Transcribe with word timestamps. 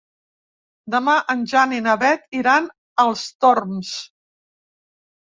Demà 0.93 1.13
en 1.33 1.43
Jan 1.51 1.75
i 1.79 1.81
na 1.87 1.93
Beth 2.03 2.25
iran 2.39 2.71
als 3.05 3.27
Torms. 3.45 3.93